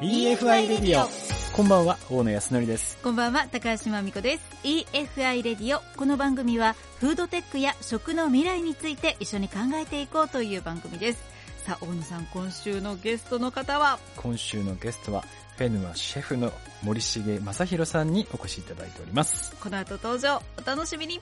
[0.00, 1.08] EFI レディオ
[1.56, 2.96] こんばんは大野康則です。
[3.02, 4.44] こんばんは高橋真美子です。
[4.62, 11.18] EFI レディオこの番組はフードテックや食の未来について一緒に考えていこうという番組です。
[11.64, 13.98] さあ大野さん今週のゲストの方は？
[14.14, 15.24] 今週のゲストは
[15.56, 16.52] フェヌアシェフの
[16.84, 19.56] 森重正弘さんにお越しいただいております。
[19.56, 21.20] この後登場お楽しみに。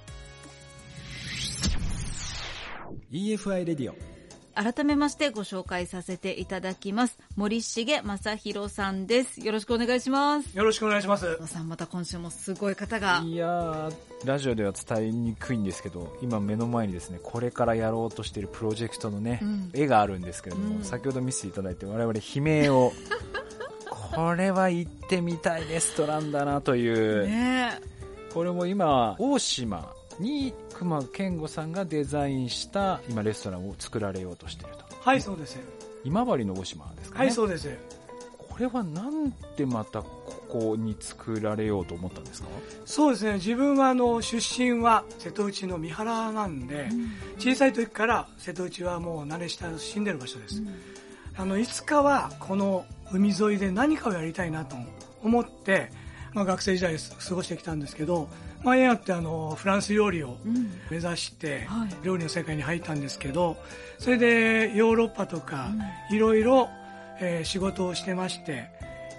[3.10, 3.96] EFI レディオ
[4.56, 7.18] 改めましてご紹介させていただきます。
[7.36, 9.40] 森重正弘さんです。
[9.40, 10.56] よろしくお願いします。
[10.56, 11.46] よろしくお願いします。
[11.46, 13.22] さんまた今週もすごい方が。
[13.22, 13.92] いやー。
[14.24, 19.70] ラジオでは伝えにくいんですけど今目の前にですねこれからやろうとしているプロジェクトのね、うん。
[19.74, 20.84] 絵があるんですけれども、うん。
[20.84, 22.94] 先ほど見せていただいて我々悲鳴を
[24.16, 27.78] これは行ってみたいレストランだなという、ね
[28.32, 34.84] これも今大島に熊健吾さんがデザインした今レストランを作られようとしていると。
[35.00, 35.58] はいそうです。
[36.04, 37.68] 今治の大島ですかね、はいそうです。
[38.38, 42.48] これはなんでまたここに作られようと思ったんですか？
[42.86, 43.34] そうですね。
[43.34, 46.88] 自分はあの出身は瀬戸内の三原なんで、
[47.38, 50.62] 小さい時から瀬戸内はもう慣れ親しんでる場所です、
[51.36, 54.76] あのいつかはこの海沿いで何かをやりたいなと
[55.22, 55.90] 思って、
[56.32, 58.28] まあ、学生時代過ごしてきたんですけど、
[58.62, 60.70] まあ、縁あってあのフランス料理をうん。
[60.90, 61.88] 目指してはい。
[62.04, 63.56] 料理の世界に入ったんですけど
[63.98, 65.70] それでヨーロッパとか
[66.10, 66.68] いろいろ
[67.20, 68.68] えー仕事をしてまして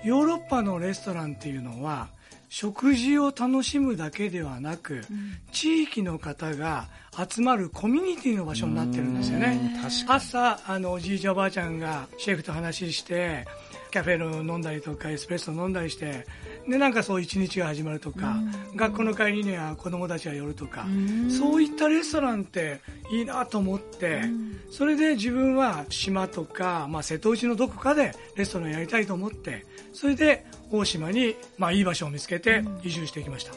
[0.03, 2.09] ヨーロッパのレストランっていうのは
[2.49, 5.01] 食事を楽しむだけではなく
[5.51, 6.87] 地域の方が
[7.29, 9.59] 集まるコミュニティの場所になってるんですよね。
[10.07, 13.45] 朝あのおじいちゃんおばあちゃんがシェフと話して
[13.91, 16.25] カフェの飲んだりとかエスプレッソ飲んだりして
[16.67, 18.37] でなんかそう一日が始まるとか
[18.75, 20.85] 学校の帰りには子供たちが寄るとか
[21.29, 24.23] そういったレストランっていいなと思って
[24.69, 33.53] それで自分は島とか、まあ、瀬戸内のどこかでレストランやりたいと思ってそれで大島に、まあ、いい場所を見つけて移住してきました、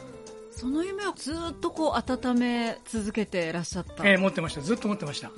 [0.51, 4.61] その夢をずっとこう温め続けていらっしゃった、えー持ってました。
[4.61, 5.31] ずっと持ってました。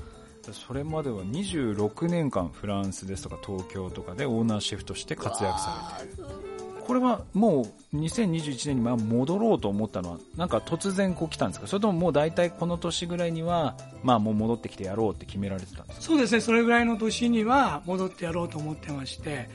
[0.51, 6.52] それまでは26年間フランスですとか東京とかでオーナーシェフとして活躍されている
[6.85, 11.67] これはもう2021年にまあ戻ろうと思ったのはなんか突然こう来たんですか？
[11.67, 16.05] それとももう大体この年ぐらいにはまあもう戻ってきてやろうって決められてたんですか？
[16.05, 19.49] そうですねそれぐらいの年には戻ってやろうと思ってまして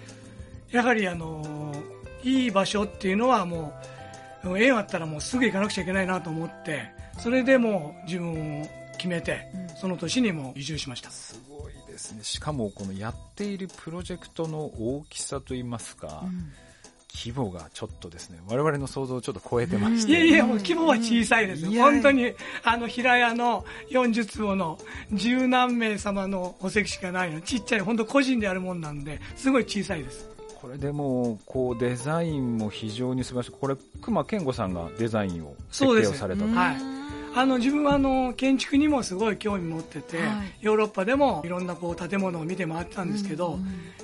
[0.70, 1.74] やはりあの
[2.24, 3.72] いい場所っていうのはも
[4.44, 9.46] う縁あったらもうすぐ行かなくちゃいけないなと思ってそれでもう自分を決めて、
[9.76, 11.10] その年にも移住しました。
[11.10, 12.24] すごいですね。
[12.24, 16.24] しかもこのやっているプロジェクトの大きさといいますか、
[17.14, 21.82] 規模がちょっとですね我々の想像をちょっと超えてまして、いやいや、もう規模は小さいですよ。
[21.82, 22.32] 本当に、
[22.62, 24.78] あの、平屋の40坪の
[25.12, 27.40] 十何名様のお席しかないの。
[27.40, 30.28] ちっちゃい、本当個人でやるもんなんで、すごい小さいです。
[30.60, 36.76] これでもこうデザインも非常に素晴らしいこれ熊健吾さんがデザインを設計をされたとはい。
[37.36, 43.58] あの、自分はあの、建築にもすごい興味持ってて、はいヨーロッパでもいろんなこう建物を見て回ってたんですけど、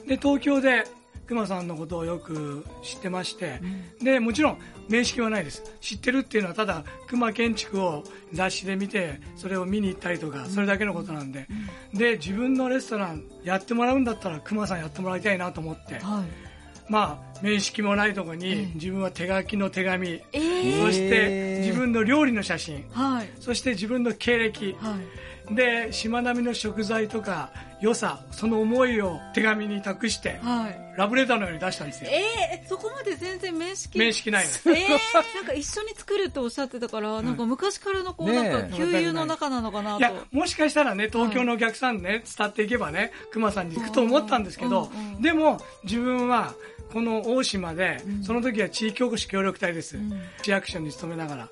[0.07, 0.85] で、東京で
[1.27, 3.61] 熊さんのことをよく知ってまして、
[4.03, 4.59] で、もちろん
[4.89, 5.63] 面識はないです。
[5.81, 11.47] 知ってるっていうのはただ熊建築を雑誌で見て、それを見に行ったりとか、それだけのことなんで、
[11.93, 16.55] で、自分のレストランやってもらうんだったら熊さんやってもらいたいなと思って、はい。
[16.87, 23.31] まあ、面識もないとこに自分は手書きの手紙、えーそして自分の料理の写真、はい。
[23.41, 27.51] そして自分の経歴、はいで、しまなみの食材とか
[27.81, 32.11] 良さ、その思いを手紙に託して、はいラブレターのように出したんですよ。
[32.11, 34.71] えー、そこまで全然面識面識ないです。
[34.71, 34.89] えー、
[35.35, 40.03] なんか一緒に作るっておっしゃってたから、なんか昔からのこう、なんか旧友の中なのかないと。
[40.03, 46.55] や、もしかしたらね、東京のお客さんね、伝っていけばね、熊さんに行くと思ったんですけどうんうん、でも、自分は、
[46.93, 49.99] この大島で、その時は地域おこし協力隊です。
[50.43, 51.49] 市役所に勤めながら。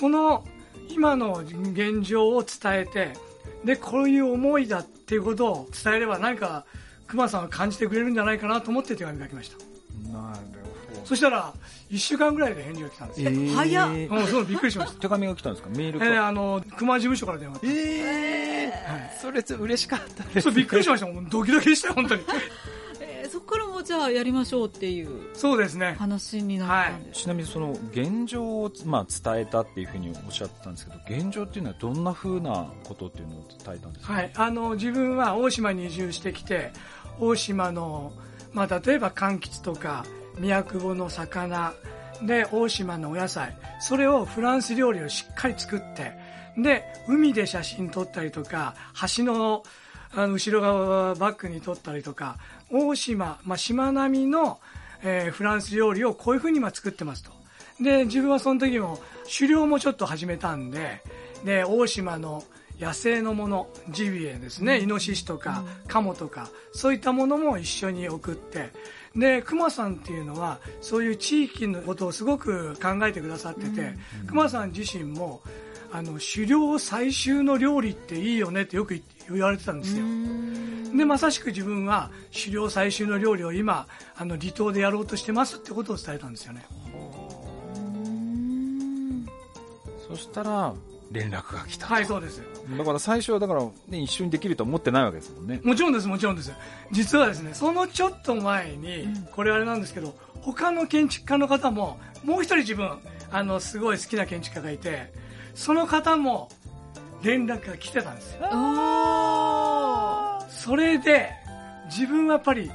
[0.00, 0.44] この、
[0.88, 3.12] 今の現状を伝えて、
[3.64, 6.64] で、こういう思いだっていうことを伝えれば、何か、
[7.06, 9.56] 熊さんは感じてくれるんじゃないかなと思って手紙書きました。
[10.12, 10.38] なる
[10.88, 11.52] ほどそしたら、
[11.90, 13.30] 1週間ぐらいで返事が来たんですよ。
[13.30, 15.00] ー早っうん、そう、びっくりしました。
[15.02, 15.70] 手紙が来たんですか？
[15.70, 21.06] メールか、えー、あの、熊事務所から電話えーそれ嬉しかったですそうびっくりしました。
[21.06, 22.22] もうドキドキでしたよ、本当に。
[23.82, 25.96] じゃあやりましょうっていうそうですね。
[25.98, 27.22] 話になったんです。
[27.22, 34.30] ちなみにその現状を、まあ、伝えたっていうふうにおっしゃってたんですけど現状っていうのはどんなふうなことっていうのを伝えたんですか、はい。
[34.34, 36.72] あの、自分は大島に移住してきて、
[37.18, 38.12] 大島の、
[38.52, 40.04] まあ、例えば柑橘とか、
[40.38, 41.74] 宮久保の魚、
[42.22, 46.12] で、大島のお野菜、それをフランス料理をしっかり作って、
[46.56, 48.74] で、海で写真撮ったりとか、
[49.16, 49.62] 橋の、
[50.12, 52.36] あの後ろ側バックに撮ったりとか、
[52.70, 54.58] 大島、まあ、島並みの、
[55.02, 57.30] えー、フランス料理をこういうふうに今作ってますと。
[57.80, 58.98] で、自分はその時も
[59.38, 61.02] 狩猟もちょっと始めたんで、
[61.44, 62.44] で、大島の
[62.78, 68.70] 野生のもの、ジビエですね、イノシシとか、カモとか、そういったものも一緒に送って、
[69.14, 73.94] で、熊さんっていうのは、そういう地域のことをすごく考えてくださってて、
[74.26, 75.42] 熊さん自身も、
[75.92, 79.00] あの、狩猟採集の料理っていいよねってよく
[79.30, 80.04] 言われてたんですよ。
[80.94, 86.64] で、まさしく自分は狩猟採集の料理を今、あの、離島でやろうとしてますってことを伝えたんですよね。
[90.08, 90.74] そしたら、
[91.12, 91.86] 連絡が来た。
[91.86, 92.42] はい、そうです。
[92.78, 95.60] だから最初はだから、ね、一緒にできると思ってないわけですもんね。
[95.64, 96.52] もちろんです、もちろんです。
[96.92, 102.98] 実はですね、そのちょっと前に、これあれなんですけど、他の建築家の方も、もう一人自分、
[103.32, 105.12] あの、すごい好きな建築家がいて、
[105.54, 106.48] その方も
[107.22, 108.40] 連絡が来てたんですよ。
[110.62, 111.30] それで、
[111.86, 112.70] 自分はやっぱり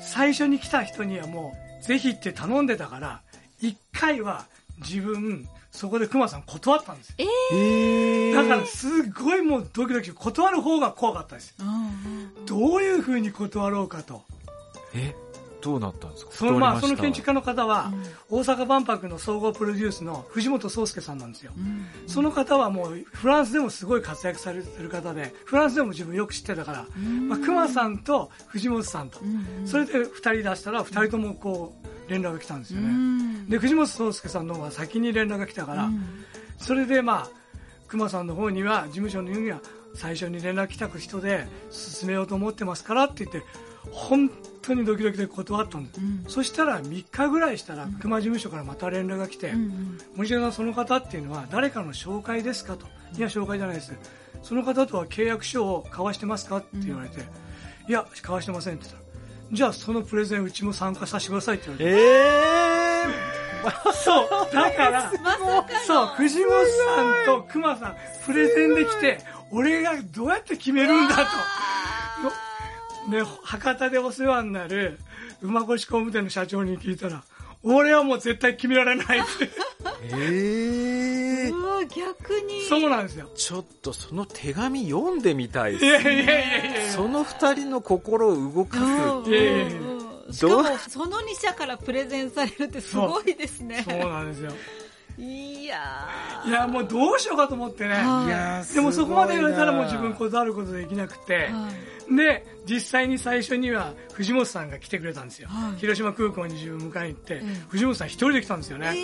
[0.00, 3.22] 最初に来た人にはもう、ぜひって頼んでたから、
[3.60, 4.46] 一回は
[4.78, 7.14] 自分、そこでクマさん断ったんですよ。
[7.52, 11.66] えー、だからすごいもうドキドキ断る方が怖かったですよ。
[12.44, 14.24] どういうふうに断ろうかと。
[14.94, 15.14] え？
[15.60, 16.32] どうなったんですか？
[16.32, 17.92] そのまあその建築家の方は、
[18.30, 21.52] 大阪万博の総合プロデュースの藤本壮介さんなんですよ、
[22.06, 26.86] その方はもうフランスでもすごい活躍されてる方でフランスでも自分よく知ってたから、
[27.28, 29.18] まあ、熊さんと藤本さんと、
[29.64, 31.74] それで2人出したら2人ともこ
[32.06, 35.90] う連絡が来たんですよね、で藤本壮介さんの方が先に連絡が来たから、
[36.58, 37.30] それでまあ
[37.88, 39.60] 熊さんの方には事務所の言うには
[39.94, 43.42] 最初に連絡来た人で進めようと思ってますからって言って
[43.90, 44.30] 本
[44.62, 52.86] 当にドキドキで断ったんです、うん、そしたら3日ぐらいしたら熊事務所からまた連絡が来て、うん森島さんその方っていうのは誰かの紹介ですかと。
[53.16, 53.94] いや紹介じゃないです。
[54.42, 57.20] その方とは契約書を交わしてますかって言われて、
[57.88, 59.08] いや交わしてませんって言ったら
[59.52, 61.90] じゃあそのプレゼンうちも参加させてくださいって言われて。
[61.90, 64.28] えー、そう。
[64.52, 65.12] だから、
[65.86, 67.96] そう藤本さんと熊さん
[68.26, 69.18] プレゼンできて
[69.50, 71.22] 俺がどうやって決めるんだと
[73.10, 74.98] で、博多でお世話になる
[75.40, 77.22] 馬越工務店の社長に聞いたら、
[77.62, 79.50] 俺はもう絶対決められないって。
[80.02, 81.56] ええー。
[81.56, 82.62] うわ、逆に。
[82.68, 83.28] そうなんですよ。
[83.34, 85.90] ちょっとその手紙読んでみたいです、ね。
[85.90, 88.76] いやいやいやいやその二人の心を動か
[89.24, 89.30] す。
[89.30, 89.70] いやいやいや
[90.30, 93.82] しかも、その2社からプレゼンされるってすごいですね。
[93.88, 94.52] そうなんですよ。
[95.18, 96.08] いや
[96.46, 98.28] いやもうどうしようかと思ってね、い。
[98.28, 101.50] やでもそこまで言われたらもう自分断ることできなくて、
[102.08, 105.48] で実際に最初には藤本さんが来てくれたんですよ、
[105.78, 108.94] 広島空港に自分迎えに行って、藤本さん一人で来たんですよね、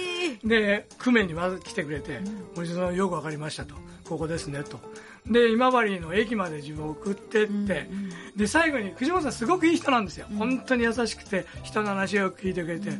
[0.44, 2.20] で久米にまず来てくれて
[2.54, 3.74] 「森下さんよく分かりました」と
[4.08, 4.78] 「ここですね」と。
[5.26, 7.88] で今治の駅まで自分を送ってって、
[8.36, 12.90] で最後に藤本さんすごくいい人なんですよ、本当に優しくて人の話を聞いてくれて、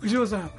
[0.00, 0.50] 藤本さん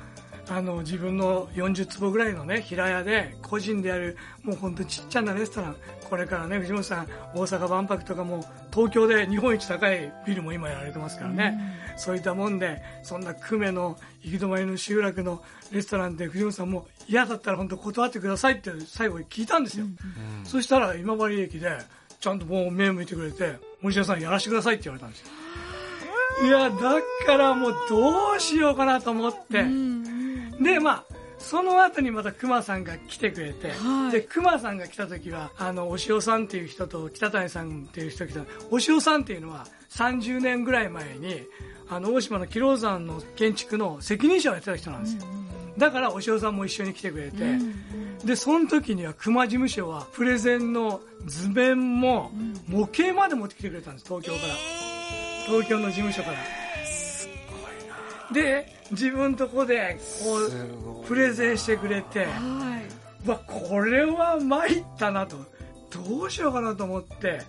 [0.47, 5.75] あの自分の40坪ぐらいのね平屋で個人でやるもう本当にちっちゃなレストラン。
[6.09, 11.57] これからね藤本さん大阪万博とかも東京で日本一高いビルも今やられてますからね、
[11.93, 19.97] うん、そういったもんでそんな久米の行き止まりの集落のレストランで藤本さんも嫌だったら本当断ってくださいって最後に聞いたんですよ、うん、
[20.45, 21.75] そしたら今治駅で
[22.19, 25.27] ちゃんともう目向いてくれて森下さんやらせてくださいって言われたんですよ。
[26.43, 29.94] いやだからもうどうしようかなと思って、うん
[30.59, 31.03] で、まあ、
[31.37, 38.41] その後にまた熊さんが来てくれて、はい、で、熊さんが来た時は、あの、お塩さんっていう人と北谷さんっていう人が来た。
[38.71, 41.43] お塩さんっていうのは30年ぐらい前に、
[41.89, 45.25] あの、大島の広山の建築の責任者をやってた人なんですよ。
[45.39, 45.45] うん
[45.77, 52.31] だからお塩さんも一緒に来てくれて、うん、でその時には熊事務所はプレゼンの図面も
[52.67, 56.37] 模型まで持ってきてくれたんです東京から、えー、東京の事務所から
[58.33, 60.37] で自分のとこでこ
[61.03, 62.81] うプレゼンしてくれて、は
[63.25, 65.37] い、わこれは参ったなと。
[65.91, 67.41] どうしようかなと思って。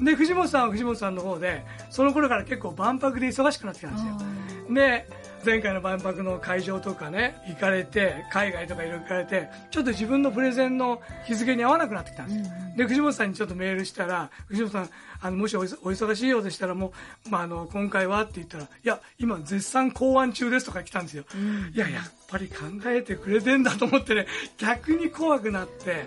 [0.00, 4.74] で藤本さんは藤本さんの方でその頃から結構万博で忙しくなってきたんですよ。
[4.74, 5.08] で
[5.44, 16.92] 前回の万博の会場とかね行かれて海外とかいろいろ行かれてちょっと自分のプレゼンの日付に合わなくなってきたんですよ、うん、で藤本さんにちょっとメールしたら藤本さんあのもしお忙しいようでしたらも
[17.26, 24.26] う、まあ、あの今回はって言ったらいや今絶賛考案中ですとか来たんですよ、うん、いややっぱり考えてくれてんだと思ってね
[24.58, 26.04] 逆に怖くなって。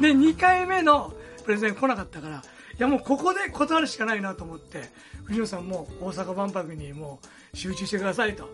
[0.00, 1.12] で2回目の
[1.44, 2.42] プレゼン来なかったからい
[2.78, 4.90] やもうここで断るしかないなと思って
[5.24, 7.20] 藤本さんも大阪万博にも
[7.52, 8.48] う集中してくださいと。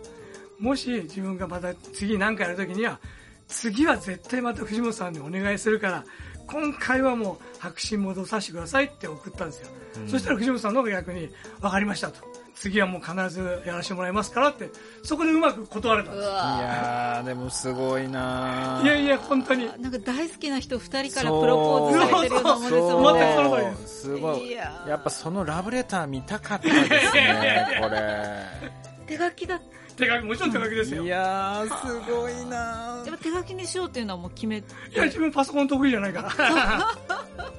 [0.59, 2.99] もし自分がまた次何かやるときには、
[3.47, 6.05] 次は絶対また藤本さんにお願いするから、
[6.47, 9.69] 今回はもう白紙戻させてくださいって送ったんですよ。
[10.03, 11.29] うん、そしたら藤本さんの方が逆に
[11.61, 12.38] 分かりましたと。
[12.61, 14.71] 次はもう必ずやらせてもらいますからって
[15.05, 16.25] そこでうまく断れたんです。
[16.25, 19.67] いやーでもすごいないやいや本当に。
[19.81, 23.01] なんか大好きな人2人からプロポーズされてるようなもんですそう。
[23.01, 24.01] もん全くそのね通りです。
[24.03, 28.69] すごいいやっぱそのラブレター見たかったですね これ。
[29.07, 29.61] 手書きだ
[29.97, 31.03] 手書きもちろん手書きですよ。
[31.03, 34.63] いいやーすごいなやっぱ手書きにしようっていうのはもう決め
[34.95, 36.31] や自分パソコン得意じゃないから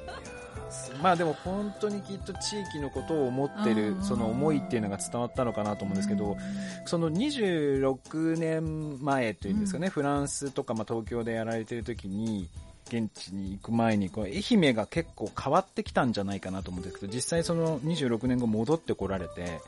[1.02, 6.38] まあでも本当にきっと地域のことを思ってるうんその思いっていうのが伝わったのかなと思うんですけど
[6.86, 12.50] その26年前というんですかね、フランスとかまあ東京でやられてる時に
[12.88, 19.62] 現地に行く前にこう愛媛が結構変わってきたんじゃないかなと思うんですけど実際その26年後戻ってこられて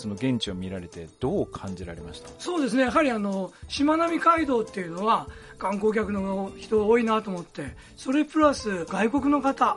[0.00, 2.28] その現地を見られてどう感じられました？
[2.38, 2.82] そうですね。
[2.82, 5.26] やはりあのしまなみ海道っていうのは
[5.58, 9.76] 観光客の人が多いなと思ってそれプラス外国の方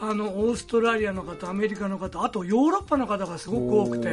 [0.00, 4.08] あのオーストラリアの方アメリカの方あとヨーロッパの方がすごく多くて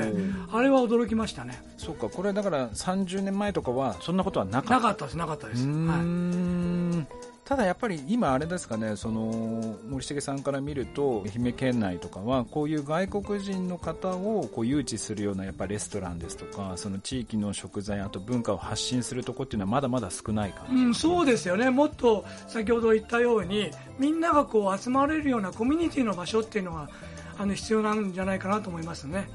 [0.52, 1.64] あれは驚きましたね。
[1.78, 2.10] そうか。
[2.10, 4.74] これだから30年前とかはそんなことはなかった。
[4.76, 6.00] なかったですなかったです、うーはい。
[6.02, 7.08] ん
[7.46, 21.70] ただやっぱり今あれですかねその森重さんから見ると愛媛県内とかはこういう外国人の方をこう誘致するようなやっぱレストランですとかその地域の食材あと文化を発信するとこっていうのはまだまだ少ないかなうん、そうですよね。
[21.70, 26.90] もっと先ほど言ったようにみんながこう集まれるようなコミュニティの場所っていうのが
[27.38, 29.30] あの必要なんじゃないかなと思いますね。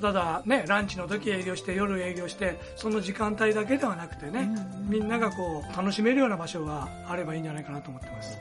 [0.00, 4.48] ただねランチの時営業して夜営業してその時間帯だけではなくてね、
[4.88, 8.38] みんながこう楽しめるような場所があればいいんじゃないかなと思ってます。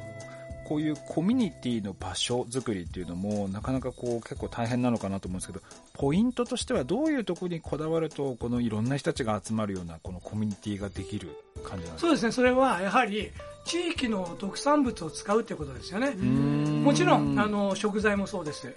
[0.66, 5.62] こういうコミュニティの場所作りっていうのもなかなかこう結構大変なのかなと思うんですけど
[5.94, 11.98] ポイントとしてはどういうところにこだわるとこのいろんな人たちが集まるようなこのコミュニティができる感じなんですか？
[12.00, 12.32] そうですね。
[12.32, 13.30] それはやはり
[13.66, 18.74] 地域の特産物を使うってことですよね、もちろんあの食材もそうです。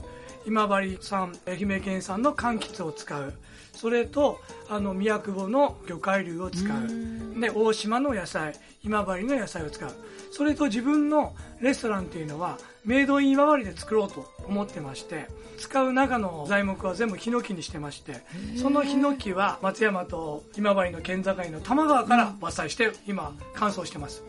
[0.46, 3.32] 今治産愛媛県産の柑橘を使う。
[3.72, 7.40] それとあの宮久保の魚介類を使う。
[7.40, 8.52] で大島の野菜
[8.84, 9.90] 今治の野菜を使う。
[10.30, 15.28] それと自分のレストランっていうのはメイドイン今治で作ろうと思ってまして
[15.58, 18.22] 使う中の材木は全部ヒノキにしてまして
[18.60, 24.22] そのヒノキは松山と今治の県境の多摩川から伐採して今乾燥してます。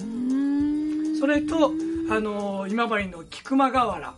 [1.19, 1.71] それと
[2.09, 4.15] あの今治の菊間河原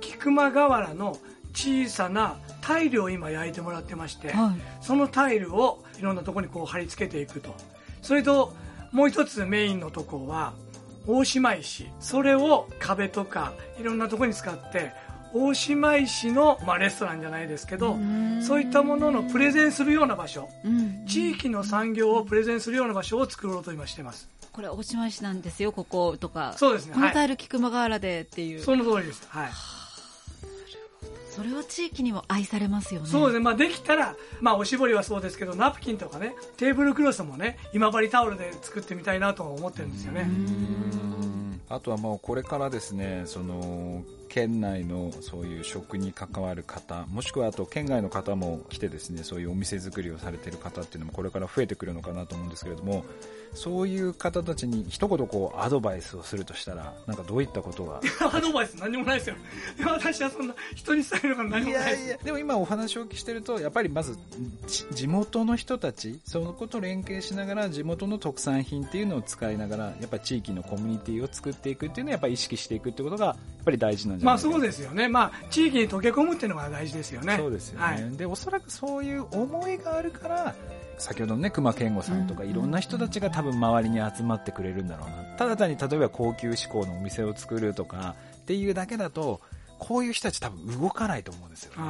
[0.00, 1.18] 菊間河原の
[1.52, 4.84] 小さなタイルを今焼いてもらってまして、はい。
[4.84, 7.54] そのタイルをいろんなところにこう貼り付けていくと。
[8.02, 8.52] それと
[8.92, 10.52] もう一つメインのとこは
[11.06, 11.88] 大島石。
[12.00, 14.92] それを壁とかいろんなところに使って
[15.32, 17.96] 大島石の、まあ、レストランじゃないですけど
[18.40, 20.48] そういったもののプレゼンするような場所。
[20.64, 21.04] うん。
[21.06, 24.28] 地域の産業をプレゼンするような場所を作ろうと今してます。
[24.52, 26.54] これ大島市なんですよこことか。
[26.56, 26.92] そうですね。
[26.92, 27.02] はい。
[27.02, 29.26] このタイル菊間河原でっていう、その通りです。
[29.28, 29.48] はい
[31.36, 33.08] それは地域にも愛されますよね。
[33.08, 40.30] そうですね、まあ、できたら、まあ、おしぼりはそうですけどナプキンとかねテーブルクロスもね今治タオルで作ってみたいなとは思ってるんですよね。
[41.68, 44.02] あとはもうこれからですねその
[44.36, 53.06] 県内のそういう食に関わる方もしくはあと県外の方も来てですねそういうお店作りをされている方っていうのもこれから増えてくるのかなと思うんですけれども
[53.54, 58.00] そういう方たちに一言こうアドバイスをするとしたらなんかどういったことが？
[58.30, 59.36] アドバイス何もないですよ。
[59.86, 62.24] 私はそんな人に伝えるから何もないです。
[62.24, 64.18] でも今お話をお聞きしてるとやっぱりまず
[64.66, 75.08] ち地元の人たちそのこと連携しながら地元の特産品っていうのを使いながらやっぱり地域のコミュニティを作っていくっていうのはやっぱり意識していくってことがやっぱり大事なんじゃないまあそうですよね。
[75.08, 77.36] まあ地域に溶け込むっていうのが大事ですよね。
[77.36, 78.16] そうですよね、はい。
[78.16, 80.54] でおそらくそういう思いがあるから
[80.98, 85.16] 先ほどのね熊健吾さんとかいろんな人たちが多分周りに集まってくれるんだろうな。
[85.36, 89.40] ただ単に例えば高級志向のお店を作るとかっていうだけだと
[89.78, 91.82] こういう人たち多分動かないと思うんですよね。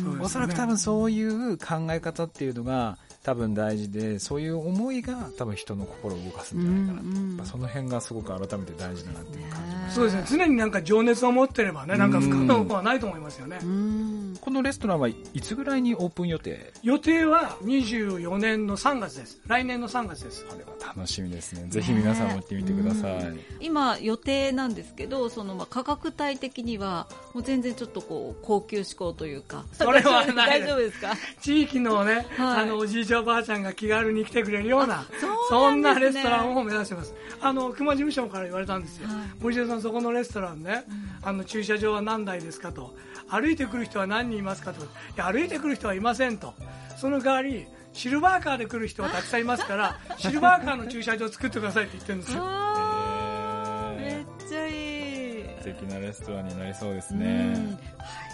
[0.00, 0.20] ね。
[0.22, 10.24] おそらく多分そういう考え方っていうのが多分大事でそういう思いが多分人の心を動かすんじゃないかなと、うんうんやっぱその辺がすごく改めて大事だなっていう感じましたそうですね。
[10.38, 13.58] 常になんか情熱を持ってればねなんか不可能はないと思いますよね。
[13.62, 14.34] うん。
[14.40, 16.72] このレストランはいつぐらいにオープン予定？
[16.82, 19.40] 予定は24年の3月です。
[19.46, 20.44] 来年の3月です。
[20.44, 21.66] これは楽しみですね。
[21.68, 29.64] ぜひ皆さんも行ってみてください、今予定なんですけどそのまあ価格帯的にはもう全然ちょっとこう高級志向というか。
[29.72, 31.14] それはない大丈夫ですか？
[31.40, 32.64] 地域のね、はい。
[32.64, 35.04] あのおじいちゃんおばあちゃんが気軽に来てくれるような
[35.48, 37.14] そんなレストランを目指してます。
[37.40, 39.16] あの熊事務所から言われたんですよ、はい。
[39.40, 40.84] 森下さんそこのレストランね、
[41.22, 42.94] あの駐車場は何台ですかと。
[43.28, 44.82] 歩いてくる人は何人いますかと。
[44.84, 46.54] いや歩いてくる人はいませんと。
[46.96, 52.42] その代わりシルバーカーで来る人はたくさんいますから シルバーカーの駐車場を作ってくださいって言ってるんですよ。
[52.44, 54.74] めえっちゃいい。
[54.74, 57.78] ー素敵なレストランになりそうですうねん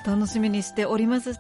[0.07, 1.39] 楽しみにしております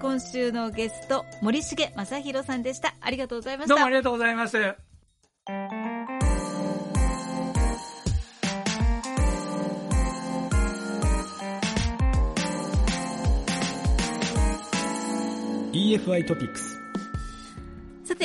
[0.00, 2.94] 今週のゲスト森重正弘さんでした。
[3.00, 3.74] ありがとうございました。
[3.74, 4.56] どうもありがとうございます。
[15.72, 16.75] EFI トピックスさ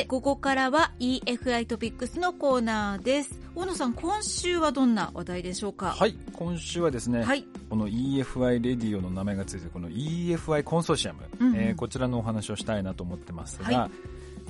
[0.01, 3.39] てここからは EFI トピックスのコーナーです。
[3.53, 5.91] 大野さん今週はどんな話題でしょうか？
[5.91, 7.46] はい今週はですね、はい。
[7.70, 11.55] この EFI レディオの名前がついてこの EFI コンソーシアム、うんうん。
[11.58, 13.89] えーこちらのお話をしたいなと思ってますが、は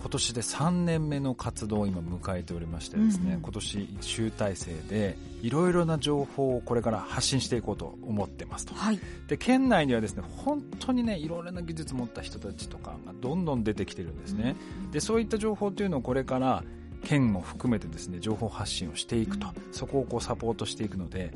[0.02, 3.34] 今年で3年目の活動を今迎えておりましてですね、うん。
[3.36, 8.74] うん今年集大成でいろいろな情報をこれから発信していこうと思ってますと。
[8.74, 9.00] はい。
[9.28, 14.56] で県内にはですね本当にねいろいろな技術を持った人たちとかがどんどん出てきてるんですね、
[14.92, 16.64] でそういった情報というのをこれから
[17.04, 21.32] 県も含めてですね情報発信をしていくと、そこをこうサポートしていくので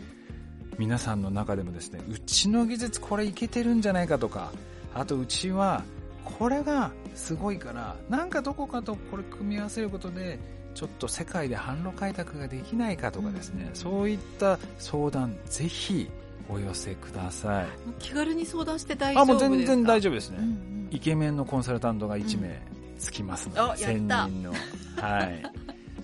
[0.78, 4.52] 皆さんの中でもですねうちの技術これいけてるんじゃないかとか
[4.94, 5.84] あとうちは
[6.26, 10.40] これがすごいからなんかどこかとこれ組み合わせることで
[10.74, 16.10] ちょっと世界で販路開拓ができないかとかですね、そういった相談ぜひ
[16.50, 17.66] お寄せください。
[18.00, 19.50] 気軽に相談して大丈夫あですか？
[19.50, 20.88] もう全然大丈夫ですね、うんうん。
[20.92, 22.62] イケメンのコンサルタントが1名
[23.00, 23.88] つきますので、うんあやった。
[23.88, 24.54] 1000人の。
[24.98, 25.44] はい。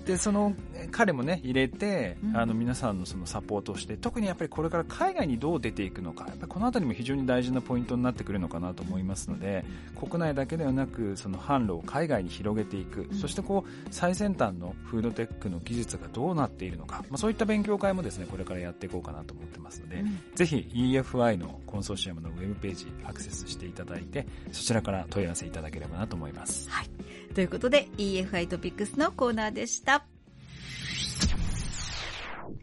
[0.06, 2.38] でそのえ彼もね入れて、うん。
[2.38, 9.66] あの皆さんのそのサポートをして特にやっぱりこれから海外にどう出ていくのかやっぱりこの辺りも非常に大事なポイントになってくるのかなと思いますので
[10.00, 13.18] 国内だけではなくその販路を海外に広げていく、うん。
[13.18, 20.20] そしてこう最先端のフードテックの技術がどうなっているのか、まあ、そういった勉強会もですねこれからやっていこうかなと思ってますので、うん。
[20.36, 26.70] ぜひ EFI のコンソーシアムのウェブページアクセスしていただいてそちらから問い合わせいただければなと思います。
[26.70, 26.90] はい。
[27.34, 30.11] ということで EFI トピックスのコーナーでした。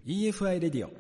[0.09, 0.91] EFI レディオ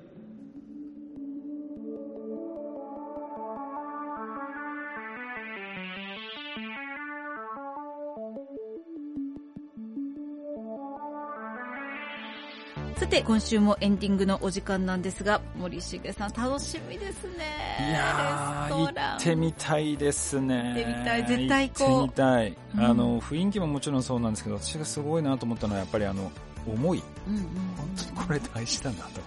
[12.98, 17.46] さて、今週もエンディングのお時間なんですが、森重さん楽しみですね。
[17.80, 20.56] いや行ってみたいですね。
[20.56, 21.26] 行ってみたい。
[21.26, 21.88] 絶対行こう。
[21.88, 22.84] 行ってみたい、うん。
[22.84, 26.30] あの雰囲気ももちろんそうなんですけど私がすごいなと思ったのはやっぱりあの
[26.72, 27.02] 思い。
[27.26, 27.42] うんうん。
[27.76, 29.20] 本当にこれ大事だなと思って。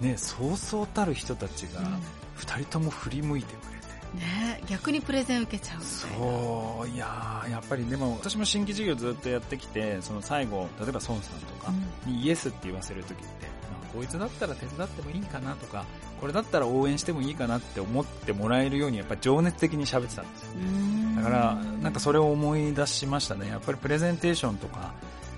[0.00, 0.08] うん。
[0.10, 1.80] ねそうそうたる人たちが
[2.38, 5.80] 2人とも振り向いてくれて、ね逆にプレゼン受けちゃう。
[5.80, 6.06] そ
[6.84, 11.72] ういやーやっぱりでも私も新規事業ずっとやってきてその最後例えば孫さんとか
[12.06, 13.24] にイエスって言わせる時って、
[13.70, 15.84] まあこいつだったら手伝ってもいいかなとか
[16.20, 20.42] これだったら応援してもいいかなって思ってもらえるようにやっぱり情熱的に喋ってたんです。
[20.42, 21.16] ようん。
[21.16, 23.48] だからなんかそれを思い出しましたね。
[23.48, 24.94] やっぱりプレゼンテーションとか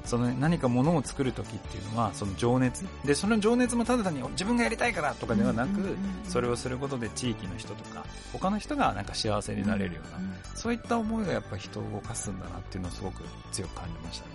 [0.06, 14.30] その何かものを作る時っていうのはその情熱でその情熱もただ単に自分がやりたいからとかではなくそれをすることで地域の人とか他の人がなんか幸せになれるようなうんそういった思いがやっぱり人を動かすんだなっていうのをすごく強く感じましたね。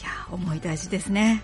[0.00, 1.42] いやー、思い大事ですね。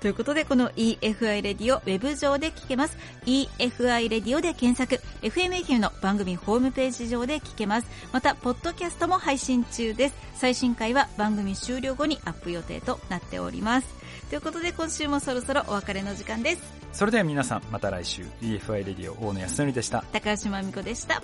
[0.00, 2.96] ということで、この EFI レディオウェブ上で聞けます。
[3.26, 7.88] EFI レディオで検索、FM 愛媛の番組ホームページ上で聞けます。
[8.12, 10.14] また、ポッドキャストも配信中です。
[10.34, 13.88] 最新回は番組終了後にアップ予定となっております。
[14.28, 16.62] ということで、今週もそろそろお別れの時間です。
[16.92, 20.04] それでは皆さんまた来週 EFI レディオ大野康則でした。
[20.12, 21.22] 高橋真美子でした。